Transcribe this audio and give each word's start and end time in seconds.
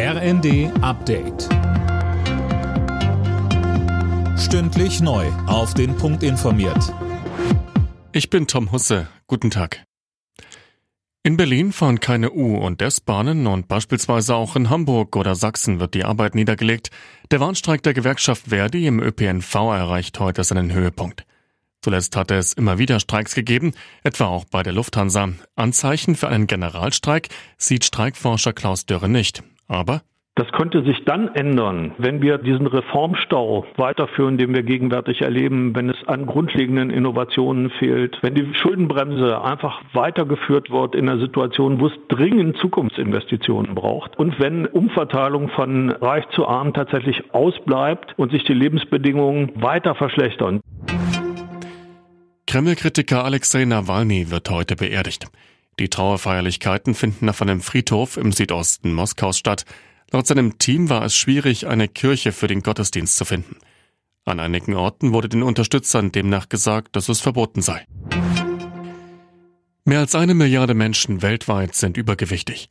RND 0.00 0.70
Update. 0.80 1.48
Stündlich 4.38 5.00
neu. 5.00 5.26
Auf 5.48 5.74
den 5.74 5.96
Punkt 5.96 6.22
informiert. 6.22 6.94
Ich 8.12 8.30
bin 8.30 8.46
Tom 8.46 8.70
Husse. 8.70 9.08
Guten 9.26 9.50
Tag. 9.50 9.82
In 11.24 11.36
Berlin 11.36 11.72
fahren 11.72 11.98
keine 11.98 12.30
U- 12.30 12.58
und 12.58 12.80
S-Bahnen 12.80 13.48
und 13.48 13.66
beispielsweise 13.66 14.36
auch 14.36 14.54
in 14.54 14.70
Hamburg 14.70 15.16
oder 15.16 15.34
Sachsen 15.34 15.80
wird 15.80 15.94
die 15.94 16.04
Arbeit 16.04 16.36
niedergelegt. 16.36 16.92
Der 17.32 17.40
Warnstreik 17.40 17.82
der 17.82 17.92
Gewerkschaft 17.92 18.44
Verdi 18.46 18.86
im 18.86 19.00
ÖPNV 19.00 19.52
erreicht 19.52 20.20
heute 20.20 20.44
seinen 20.44 20.72
Höhepunkt. 20.72 21.26
Zuletzt 21.82 22.14
hatte 22.14 22.36
es 22.36 22.52
immer 22.52 22.78
wieder 22.78 23.00
Streiks 23.00 23.34
gegeben, 23.34 23.72
etwa 24.04 24.26
auch 24.26 24.44
bei 24.44 24.62
der 24.62 24.74
Lufthansa. 24.74 25.30
Anzeichen 25.56 26.14
für 26.14 26.28
einen 26.28 26.46
Generalstreik 26.46 27.30
sieht 27.56 27.84
Streikforscher 27.84 28.52
Klaus 28.52 28.86
Dörre 28.86 29.08
nicht. 29.08 29.42
Aber 29.68 30.02
das 30.38 30.52
könnte 30.52 30.84
sich 30.84 31.04
dann 31.04 31.34
ändern, 31.34 31.96
wenn 31.98 32.22
wir 32.22 32.38
diesen 32.38 32.68
Reformstau 32.68 33.66
weiterführen, 33.76 34.38
den 34.38 34.54
wir 34.54 34.62
gegenwärtig 34.62 35.22
erleben, 35.22 35.74
wenn 35.74 35.90
es 35.90 35.96
an 36.06 36.26
grundlegenden 36.26 36.90
Innovationen 36.90 37.70
fehlt, 37.70 38.16
wenn 38.22 38.36
die 38.36 38.54
Schuldenbremse 38.54 39.42
einfach 39.42 39.82
weitergeführt 39.94 40.70
wird 40.70 40.94
in 40.94 41.08
einer 41.08 41.18
Situation, 41.18 41.80
wo 41.80 41.88
es 41.88 41.92
dringend 42.06 42.56
Zukunftsinvestitionen 42.58 43.74
braucht 43.74 44.16
und 44.16 44.38
wenn 44.38 44.66
Umverteilung 44.66 45.48
von 45.48 45.90
reich 45.90 46.24
zu 46.36 46.46
arm 46.46 46.72
tatsächlich 46.72 47.34
ausbleibt 47.34 48.16
und 48.16 48.30
sich 48.30 48.44
die 48.44 48.54
Lebensbedingungen 48.54 49.50
weiter 49.60 49.96
verschlechtern. 49.96 50.60
Kreml-Kritiker 52.46 53.24
Alexei 53.24 53.64
Nawalny 53.64 54.30
wird 54.30 54.48
heute 54.50 54.76
beerdigt. 54.76 55.26
Die 55.78 55.88
Trauerfeierlichkeiten 55.88 56.94
finden 56.94 57.28
auf 57.28 57.40
einem 57.40 57.60
Friedhof 57.60 58.16
im 58.16 58.32
Südosten 58.32 58.92
Moskaus 58.92 59.38
statt. 59.38 59.64
Laut 60.10 60.26
seinem 60.26 60.58
Team 60.58 60.88
war 60.88 61.04
es 61.04 61.14
schwierig, 61.14 61.66
eine 61.66 61.86
Kirche 61.86 62.32
für 62.32 62.48
den 62.48 62.62
Gottesdienst 62.62 63.16
zu 63.16 63.24
finden. 63.24 63.56
An 64.24 64.40
einigen 64.40 64.74
Orten 64.74 65.12
wurde 65.12 65.28
den 65.28 65.42
Unterstützern 65.42 66.12
demnach 66.12 66.48
gesagt, 66.48 66.96
dass 66.96 67.08
es 67.08 67.20
verboten 67.20 67.62
sei. 67.62 67.86
Mehr 69.84 70.00
als 70.00 70.14
eine 70.14 70.34
Milliarde 70.34 70.74
Menschen 70.74 71.22
weltweit 71.22 71.74
sind 71.74 71.96
übergewichtig. 71.96 72.68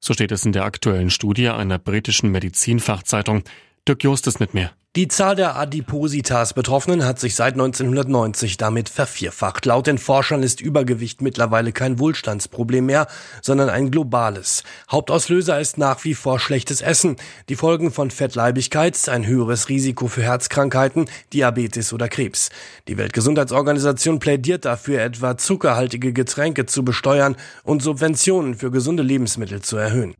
So 0.00 0.14
steht 0.14 0.32
es 0.32 0.44
in 0.44 0.52
der 0.52 0.64
aktuellen 0.64 1.10
Studie 1.10 1.48
einer 1.48 1.78
britischen 1.78 2.30
Medizinfachzeitung. 2.30 3.44
Dirk 3.86 4.02
Jost 4.02 4.26
ist 4.26 4.40
mit 4.40 4.52
mir. 4.52 4.72
Die 4.96 5.08
Zahl 5.08 5.36
der 5.36 5.56
Adipositas-Betroffenen 5.56 7.04
hat 7.04 7.20
sich 7.20 7.34
seit 7.34 7.52
1990 7.52 8.56
damit 8.56 8.88
vervierfacht. 8.88 9.66
Laut 9.66 9.86
den 9.86 9.98
Forschern 9.98 10.42
ist 10.42 10.62
Übergewicht 10.62 11.20
mittlerweile 11.20 11.70
kein 11.70 11.98
Wohlstandsproblem 11.98 12.86
mehr, 12.86 13.06
sondern 13.42 13.68
ein 13.68 13.90
globales. 13.90 14.64
Hauptauslöser 14.90 15.60
ist 15.60 15.76
nach 15.76 16.02
wie 16.04 16.14
vor 16.14 16.40
schlechtes 16.40 16.80
Essen. 16.80 17.16
Die 17.50 17.56
Folgen 17.56 17.92
von 17.92 18.10
Fettleibigkeit, 18.10 19.08
ein 19.10 19.26
höheres 19.26 19.68
Risiko 19.68 20.08
für 20.08 20.22
Herzkrankheiten, 20.22 21.10
Diabetes 21.34 21.92
oder 21.92 22.08
Krebs. 22.08 22.48
Die 22.88 22.96
Weltgesundheitsorganisation 22.96 24.18
plädiert 24.18 24.64
dafür, 24.64 25.02
etwa 25.02 25.36
zuckerhaltige 25.36 26.14
Getränke 26.14 26.64
zu 26.64 26.86
besteuern 26.86 27.36
und 27.64 27.82
Subventionen 27.82 28.54
für 28.54 28.70
gesunde 28.70 29.02
Lebensmittel 29.02 29.60
zu 29.60 29.76
erhöhen. 29.76 30.14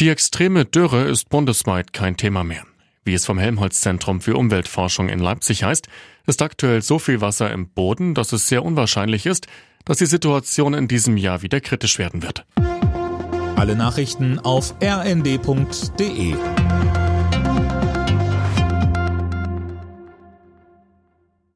Die 0.00 0.10
extreme 0.10 0.64
Dürre 0.64 1.08
ist 1.08 1.28
bundesweit 1.28 1.92
kein 1.92 2.16
Thema 2.16 2.44
mehr. 2.44 2.62
Wie 3.04 3.14
es 3.14 3.26
vom 3.26 3.36
Helmholtz-Zentrum 3.36 4.20
für 4.20 4.36
Umweltforschung 4.36 5.08
in 5.08 5.18
Leipzig 5.18 5.64
heißt, 5.64 5.88
ist 6.28 6.40
aktuell 6.40 6.82
so 6.82 7.00
viel 7.00 7.20
Wasser 7.20 7.50
im 7.50 7.68
Boden, 7.68 8.14
dass 8.14 8.32
es 8.32 8.46
sehr 8.46 8.64
unwahrscheinlich 8.64 9.26
ist, 9.26 9.48
dass 9.84 9.98
die 9.98 10.06
Situation 10.06 10.72
in 10.74 10.86
diesem 10.86 11.16
Jahr 11.16 11.42
wieder 11.42 11.60
kritisch 11.60 11.98
werden 11.98 12.22
wird. 12.22 12.46
Alle 13.56 13.74
Nachrichten 13.74 14.38
auf 14.38 14.72
rnd.de 14.80 16.36